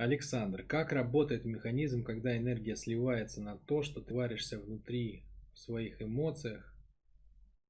[0.00, 6.00] Александр, как работает механизм, когда энергия сливается на то, что ты варишься внутри в своих
[6.00, 6.74] эмоциях,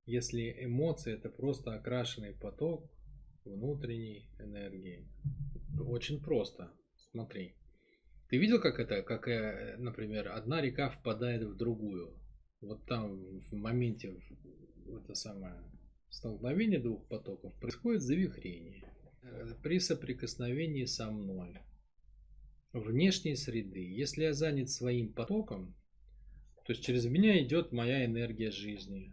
[0.06, 2.88] если эмоции это просто окрашенный поток
[3.45, 5.08] внутренней энергии?
[5.80, 6.71] Очень просто.
[7.11, 7.56] Смотри.
[8.29, 12.16] Ты видел, как это, как, э, например, одна река впадает в другую?
[12.60, 14.16] Вот там в моменте
[14.86, 15.56] это самое
[16.10, 18.84] столкновение двух потоков происходит завихрение
[19.22, 21.58] э, при соприкосновении со мной
[22.73, 23.80] внешней среды.
[23.80, 25.75] Если я занят своим потоком,
[26.64, 29.13] то есть через меня идет моя энергия жизни.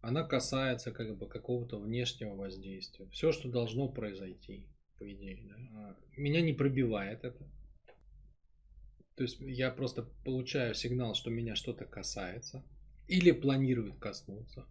[0.00, 3.08] Она касается как бы какого-то внешнего воздействия.
[3.08, 4.68] Все, что должно произойти,
[4.98, 5.40] по идее.
[5.48, 5.56] Да?
[5.74, 7.48] А, меня не пробивает это.
[9.16, 12.64] То есть я просто получаю сигнал, что меня что-то касается
[13.08, 14.66] или планирует коснуться.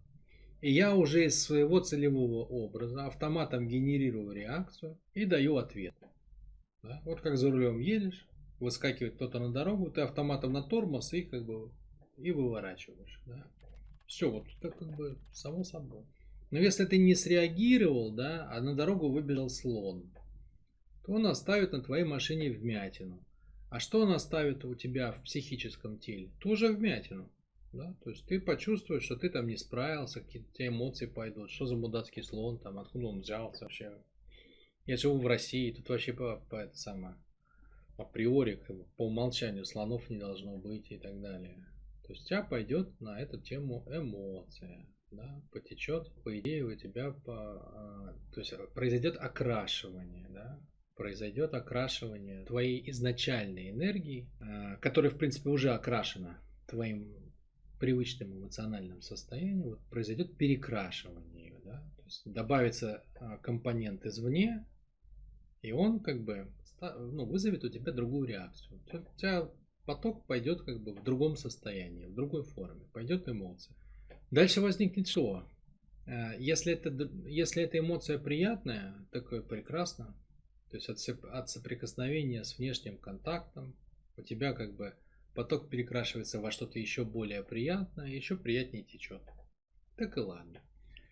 [0.60, 5.94] И я уже из своего целевого образа автоматом генерирую реакцию и даю ответ.
[6.84, 7.00] Да?
[7.04, 8.28] Вот как за рулем едешь,
[8.60, 11.70] выскакивает кто-то на дорогу, ты автоматом на тормоз и как бы
[12.18, 13.20] и выворачиваешь.
[13.26, 13.46] Да?
[14.06, 16.04] Все, вот это как бы само собой.
[16.50, 20.12] Но если ты не среагировал, да, а на дорогу выбежал слон,
[21.04, 23.18] то он оставит на твоей машине вмятину.
[23.70, 26.30] А что он оставит у тебя в психическом теле?
[26.40, 27.30] Тоже вмятину.
[27.72, 27.96] Да?
[28.04, 32.22] То есть ты почувствуешь, что ты там не справился, какие-то эмоции пойдут, что за мудацкий
[32.22, 33.90] слон, там, откуда он взялся вообще.
[34.86, 37.16] Я живу в России, тут вообще по, по это самое,
[37.96, 41.66] априори, как по умолчанию слонов не должно быть и так далее.
[42.06, 47.12] То есть у тебя пойдет на эту тему эмоция, да, потечет, по идее у тебя,
[47.12, 50.60] по, а, то есть произойдет окрашивание, да,
[50.96, 57.14] произойдет окрашивание твоей изначальной энергии, а, которая, в принципе, уже окрашена твоим
[57.80, 64.66] привычным эмоциональным состоянием, вот произойет перекрашивание ее, да, то есть добавится а, компонент извне,
[65.64, 66.46] и он как бы
[66.80, 68.78] ну, вызовет у тебя другую реакцию.
[68.92, 69.50] У тебя
[69.86, 73.74] поток пойдет как бы в другом состоянии, в другой форме, пойдет эмоция.
[74.30, 75.48] Дальше возникнет что?
[76.06, 76.90] Э, если это,
[77.26, 80.14] если эта эмоция приятная, такое прекрасно,
[80.70, 83.74] то есть от, от соприкосновения с внешним контактом,
[84.18, 84.94] у тебя как бы
[85.34, 89.22] поток перекрашивается во что-то еще более приятное, еще приятнее течет.
[89.96, 90.60] Так и ладно.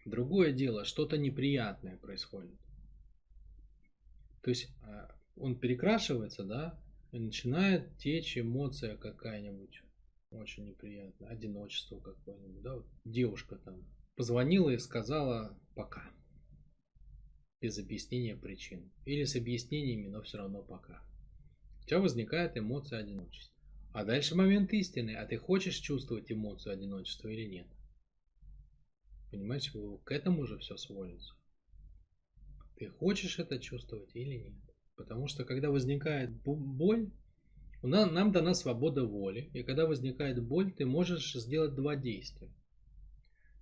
[0.04, 2.58] Другое дело, что-то неприятное происходит.
[4.42, 6.78] То есть э, он перекрашивается, да,
[7.12, 9.82] и начинает течь эмоция какая-нибудь
[10.30, 13.84] очень неприятная, одиночество какое-нибудь, да, вот девушка там
[14.16, 16.10] позвонила и сказала пока,
[17.60, 21.02] без объяснения причин, или с объяснениями, но все равно пока.
[21.82, 23.54] У тебя возникает эмоция одиночества.
[23.92, 27.66] А дальше момент истины, а ты хочешь чувствовать эмоцию одиночества или нет?
[29.30, 29.70] Понимаете,
[30.04, 31.34] к этому же все сводится.
[32.76, 34.74] Ты хочешь это чувствовать или нет?
[34.96, 37.10] Потому что когда возникает боль,
[37.82, 39.50] нам, нам дана свобода воли.
[39.52, 42.50] И когда возникает боль, ты можешь сделать два действия.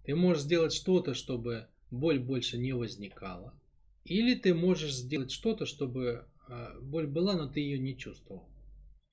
[0.04, 3.58] Ты можешь сделать что-то, чтобы боль больше не возникала.
[4.04, 8.48] Или ты можешь сделать что-то, чтобы а, боль была, но ты ее не чувствовал.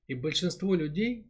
[0.08, 1.28] И большинство людей,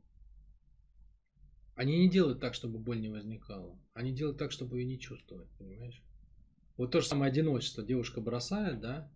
[1.75, 3.79] они не делают так, чтобы боль не возникала.
[3.93, 6.01] Они делают так, чтобы ее не чувствовать, понимаешь?
[6.77, 7.83] Вот то же самое одиночество.
[7.83, 9.11] Девушка бросает, да,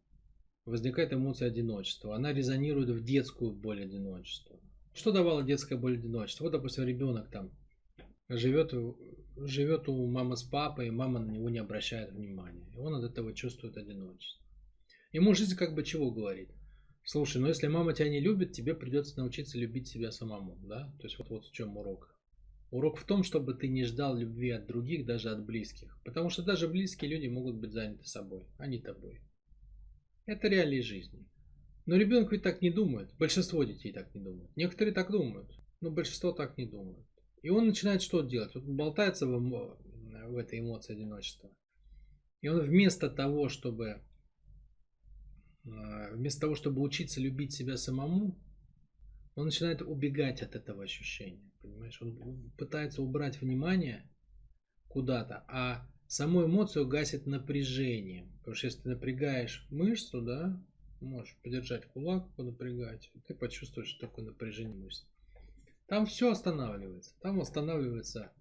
[0.66, 2.16] возникает эмоция одиночества.
[2.16, 4.60] Она резонирует в детскую боль одиночества.
[4.94, 6.46] Что давала детская боль одиночества?
[6.46, 7.52] Вот, допустим, ребенок там
[8.28, 8.74] живет,
[9.38, 12.68] живет у мамы с папой, и мама на него не обращает внимания.
[12.74, 14.46] И он от этого чувствует одиночество.
[15.12, 16.50] Ему жизнь как бы чего говорит?
[17.04, 20.94] Слушай, ну если мама тебя не любит, тебе придется научиться любить себя самому, да?
[21.00, 22.16] То есть вот, вот в чем урок.
[22.72, 26.00] Урок в том, чтобы ты не ждал любви от других, даже от близких.
[26.04, 29.22] Потому что даже близкие люди могут быть заняты собой, а не тобой.
[30.26, 31.28] Это реалии жизни.
[31.86, 33.14] Но ребенок ведь так не думает.
[33.18, 34.56] Большинство детей так не думают.
[34.56, 37.06] Некоторые так думают, но большинство так не думают.
[37.42, 38.56] И он начинает что делать?
[38.56, 41.52] Он болтается в, в этой эмоции одиночества.
[42.40, 44.02] И он вместо того, чтобы
[45.66, 48.40] а, вместо того, чтобы учиться любить себя самому,
[49.36, 51.51] он начинает убегать от этого ощущения.
[51.62, 52.02] Понимаешь?
[52.02, 54.10] Он пытается убрать внимание
[54.88, 58.32] куда-то, а саму эмоцию гасит напряжением.
[58.40, 60.62] Потому что если ты напрягаешь мышцу, да,
[61.00, 65.06] можешь подержать кулак, понапрягать, ты почувствуешь такое напряжение мышц.
[65.88, 67.14] Там все останавливается.
[67.22, 68.32] Там останавливается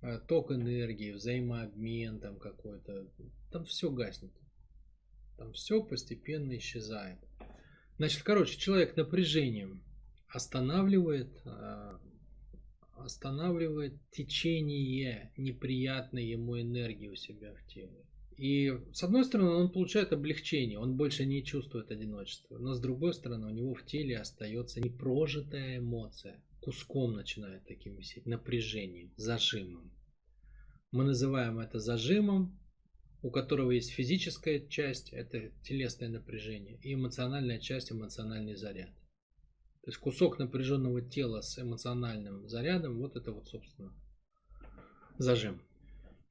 [0.00, 3.08] э, ток энергии, взаимообмен там какой-то.
[3.50, 4.32] Там все гаснет.
[5.36, 7.18] Там все постепенно исчезает.
[7.98, 9.82] Значит, короче, человек напряжением
[10.28, 11.98] останавливает э,
[13.04, 18.04] останавливает течение неприятной ему энергии у себя в теле.
[18.36, 22.58] И с одной стороны, он получает облегчение, он больше не чувствует одиночества.
[22.58, 26.42] Но с другой стороны, у него в теле остается непрожитая эмоция.
[26.60, 29.92] Куском начинает таким висеть, напряжением, зажимом.
[30.92, 32.58] Мы называем это зажимом,
[33.22, 38.90] у которого есть физическая часть, это телесное напряжение, и эмоциональная часть, эмоциональный заряд.
[39.82, 43.92] То есть кусок напряженного тела с эмоциональным зарядом, вот это вот, собственно,
[45.18, 45.60] зажим.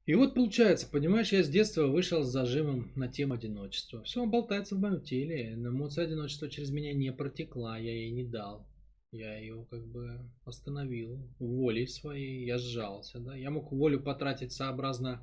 [0.04, 4.02] И вот получается, понимаешь, я с детства вышел с зажимом на тему одиночества.
[4.02, 5.52] Все, он болтается в моем теле.
[5.52, 8.66] Эмоция одиночества через меня не протекла, я ей не дал.
[9.12, 13.36] Я ее как бы остановил волей своей, я сжался, да.
[13.36, 15.22] Я мог волю потратить сообразно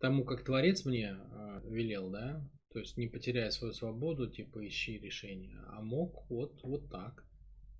[0.00, 4.98] тому, как Творец мне э, велел, да, то есть не потеряя свою свободу, типа ищи
[4.98, 7.24] решение, а мог вот, вот так.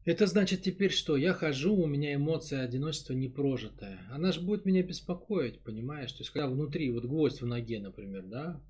[0.07, 1.17] Это значит теперь что?
[1.17, 4.07] Я хожу, у меня эмоция одиночества не прожитая.
[4.09, 6.13] Она же будет меня беспокоить, понимаешь?
[6.13, 8.63] То есть когда внутри, вот гвоздь в ноге, например, да?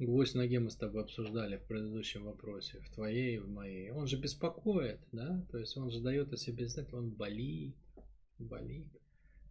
[0.00, 3.92] Гвоздь в ноге мы с тобой обсуждали в предыдущем вопросе, в твоей и в моей.
[3.92, 5.46] Он же беспокоит, да?
[5.52, 7.76] То есть он же дает о себе знать, он болит,
[8.40, 8.88] болит.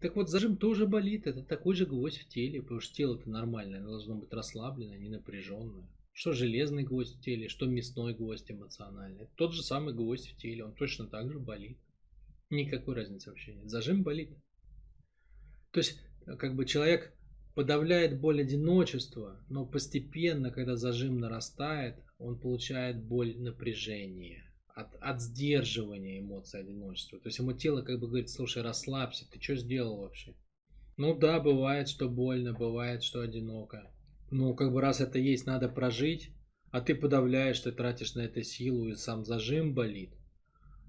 [0.01, 3.79] Так вот, зажим тоже болит, это такой же гвоздь в теле, потому что тело-то нормальное,
[3.79, 5.87] оно должно быть расслабленное, не напряженное.
[6.13, 9.27] Что железный гвоздь в теле, что мясной гвоздь эмоциональный.
[9.35, 11.77] Тот же самый гвоздь в теле, он точно так же болит.
[12.49, 13.69] Никакой разницы вообще нет.
[13.69, 14.29] Зажим болит.
[15.71, 15.99] То есть,
[16.37, 17.13] как бы человек
[17.55, 24.43] подавляет боль одиночества, но постепенно, когда зажим нарастает, он получает боль напряжения
[24.75, 27.19] от, от сдерживания эмоций одиночества.
[27.19, 30.35] То есть ему тело как бы говорит, слушай, расслабься, ты что сделал вообще?
[30.97, 33.91] Ну да, бывает, что больно, бывает, что одиноко.
[34.35, 36.31] Ну, как бы раз это есть, надо прожить,
[36.71, 40.09] а ты подавляешь, ты тратишь на это силу, и сам зажим болит.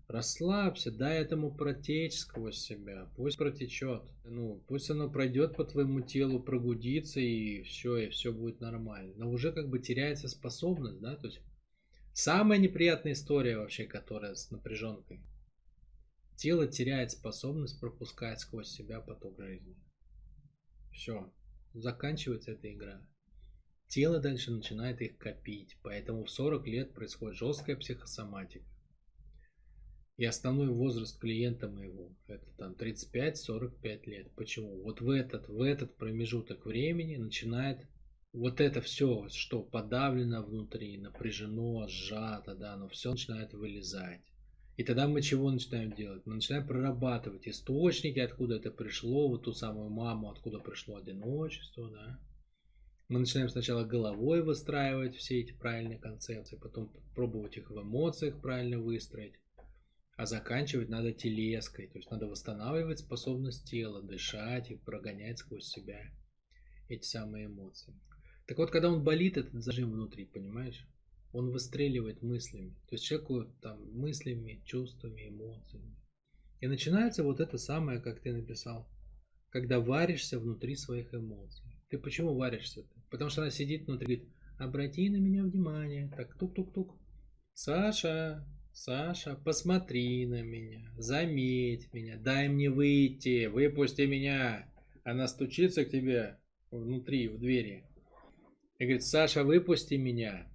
[0.08, 4.02] Расслабься, дай этому протечь сквозь себя, пусть протечет.
[4.24, 9.12] Ну, пусть оно пройдет по твоему телу, прогудится, и все, и все будет нормально.
[9.18, 11.42] Но уже как бы теряется способность, да, то есть
[12.14, 15.20] Самая неприятная история вообще, которая с напряженкой.
[16.36, 19.76] Тело теряет способность пропускать сквозь себя поток жизни.
[20.92, 21.30] Все,
[21.74, 23.04] заканчивается эта игра.
[23.88, 28.64] Тело дальше начинает их копить, поэтому в 40 лет происходит жесткая психосоматика.
[30.16, 34.32] И основной возраст клиента моего это там 35-45 лет.
[34.36, 34.82] Почему?
[34.82, 37.88] Вот в этот, в этот промежуток времени начинает
[38.32, 44.20] вот это все, что подавлено внутри, напряжено, сжато, да, оно все начинает вылезать.
[44.76, 46.26] И тогда мы чего начинаем делать?
[46.26, 52.18] Мы начинаем прорабатывать источники, откуда это пришло, вот ту самую маму, откуда пришло одиночество, да.
[53.08, 58.78] Мы начинаем сначала головой выстраивать все эти правильные концепции, потом пробовать их в эмоциях правильно
[58.78, 59.34] выстроить,
[60.16, 66.00] а заканчивать надо телеской, то есть надо восстанавливать способность тела, дышать и прогонять сквозь себя
[66.88, 67.94] эти самые эмоции.
[68.46, 70.86] Так вот, когда он болит, этот зажим внутри, понимаешь?
[71.32, 72.70] Он выстреливает мыслями.
[72.88, 75.96] То есть человеку там мыслями, чувствами, эмоциями.
[76.60, 78.88] И начинается вот это самое, как ты написал,
[79.50, 81.74] когда варишься внутри своих эмоций.
[81.88, 82.93] Ты почему варишься-то?
[83.14, 84.28] Потому что она сидит внутри, говорит,
[84.58, 86.10] обрати на меня внимание.
[86.16, 86.98] Так, тук-тук-тук.
[87.52, 94.68] Саша, Саша, посмотри на меня, заметь меня, дай мне выйти, выпусти меня.
[95.04, 96.40] Она стучится к тебе
[96.72, 97.84] внутри, в двери.
[98.80, 100.52] И говорит, Саша, выпусти меня.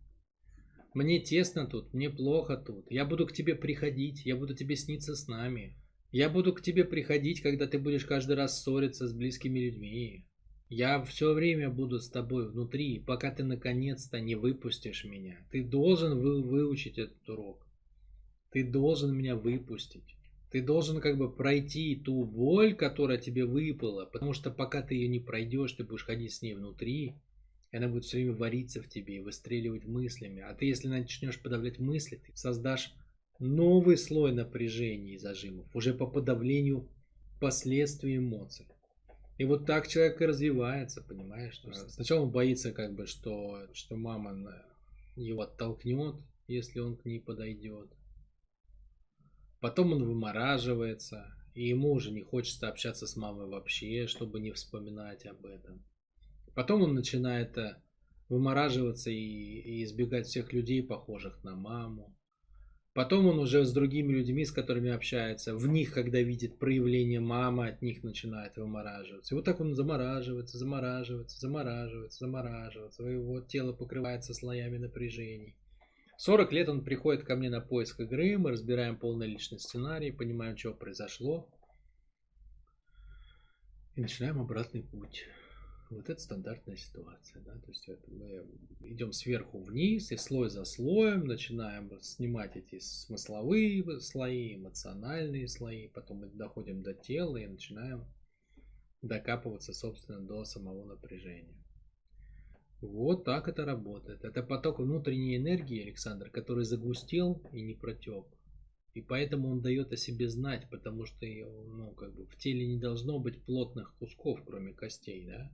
[0.93, 2.91] Мне тесно тут, мне плохо тут.
[2.91, 5.77] Я буду к тебе приходить, я буду тебе сниться с нами.
[6.11, 10.25] Я буду к тебе приходить, когда ты будешь каждый раз ссориться с близкими людьми.
[10.69, 15.35] Я все время буду с тобой внутри, пока ты наконец-то не выпустишь меня.
[15.51, 17.65] Ты должен вы, выучить этот урок.
[18.51, 20.15] Ты должен меня выпустить.
[20.51, 25.07] Ты должен как бы пройти ту боль, которая тебе выпала, потому что пока ты ее
[25.07, 27.15] не пройдешь, ты будешь ходить с ней внутри,
[27.71, 30.41] и она будет все время вариться в тебе и выстреливать мыслями.
[30.41, 32.93] А ты, если начнешь подавлять мысли, ты создашь
[33.39, 36.87] новый слой напряжения и зажимов, уже по подавлению
[37.39, 38.67] последствий эмоций.
[39.39, 41.61] И вот так человек и развивается, понимаешь?
[41.87, 44.65] Сначала он боится, как бы, что, что мама
[45.15, 46.17] его оттолкнет,
[46.47, 47.89] если он к ней подойдет.
[49.61, 55.25] Потом он вымораживается, и ему уже не хочется общаться с мамой вообще, чтобы не вспоминать
[55.25, 55.85] об этом.
[56.53, 57.81] Потом он начинает э,
[58.27, 62.13] вымораживаться и, и избегать всех людей, похожих на маму.
[62.99, 67.69] Потом он уже с другими людьми, с которыми общается, в них, когда видит проявление мамы,
[67.69, 69.33] от них начинает вымораживаться.
[69.33, 73.03] И вот так он замораживается, замораживается, замораживается, замораживается.
[73.03, 75.55] Его тело покрывается слоями напряжений.
[76.17, 80.57] 40 лет он приходит ко мне на поиск игры, мы разбираем полный личный сценарий, понимаем,
[80.57, 81.49] что произошло.
[83.95, 85.23] И начинаем обратный путь.
[85.89, 88.45] Вот это стандартная ситуация, да, то есть мы
[88.81, 96.17] идем сверху вниз и слой за слоем начинаем снимать эти смысловые слои, эмоциональные слои, потом
[96.17, 98.05] мы доходим до тела и начинаем
[99.01, 101.57] докапываться, собственно, до самого напряжения.
[102.81, 104.23] Вот так это работает.
[104.23, 108.25] Это поток внутренней энергии, Александр, который загустел и не протек.
[108.93, 112.79] И поэтому он дает о себе знать, потому что ну, как бы в теле не
[112.79, 115.51] должно быть плотных кусков, кроме костей, да?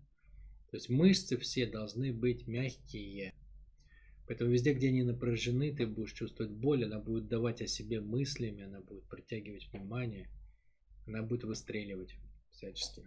[0.76, 3.34] То есть мышцы все должны быть мягкие.
[4.28, 8.66] Поэтому везде, где они напряжены, ты будешь чувствовать боль, она будет давать о себе мыслями,
[8.66, 10.28] она будет притягивать внимание,
[11.08, 12.18] она будет выстреливать
[12.52, 13.04] всячески.